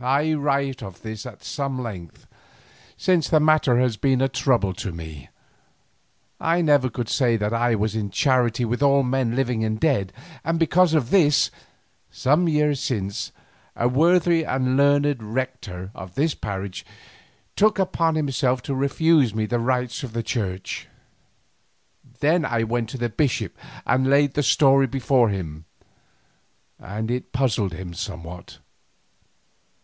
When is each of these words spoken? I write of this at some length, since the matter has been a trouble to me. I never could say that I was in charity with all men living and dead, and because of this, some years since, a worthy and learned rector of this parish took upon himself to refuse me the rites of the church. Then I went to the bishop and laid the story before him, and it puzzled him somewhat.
I 0.00 0.32
write 0.34 0.80
of 0.80 1.02
this 1.02 1.26
at 1.26 1.42
some 1.42 1.82
length, 1.82 2.28
since 2.96 3.28
the 3.28 3.40
matter 3.40 3.80
has 3.80 3.96
been 3.96 4.20
a 4.22 4.28
trouble 4.28 4.72
to 4.74 4.92
me. 4.92 5.28
I 6.40 6.62
never 6.62 6.88
could 6.88 7.08
say 7.08 7.36
that 7.36 7.52
I 7.52 7.74
was 7.74 7.96
in 7.96 8.10
charity 8.12 8.64
with 8.64 8.80
all 8.80 9.02
men 9.02 9.34
living 9.34 9.64
and 9.64 9.80
dead, 9.80 10.12
and 10.44 10.56
because 10.56 10.94
of 10.94 11.10
this, 11.10 11.50
some 12.12 12.48
years 12.48 12.78
since, 12.78 13.32
a 13.74 13.88
worthy 13.88 14.44
and 14.44 14.76
learned 14.76 15.20
rector 15.34 15.90
of 15.96 16.14
this 16.14 16.32
parish 16.32 16.84
took 17.56 17.80
upon 17.80 18.14
himself 18.14 18.62
to 18.62 18.76
refuse 18.76 19.34
me 19.34 19.46
the 19.46 19.58
rites 19.58 20.04
of 20.04 20.12
the 20.12 20.22
church. 20.22 20.86
Then 22.20 22.44
I 22.44 22.62
went 22.62 22.88
to 22.90 22.98
the 22.98 23.08
bishop 23.08 23.52
and 23.84 24.08
laid 24.08 24.34
the 24.34 24.44
story 24.44 24.86
before 24.86 25.30
him, 25.30 25.64
and 26.78 27.10
it 27.10 27.32
puzzled 27.32 27.72
him 27.72 27.94
somewhat. 27.94 28.60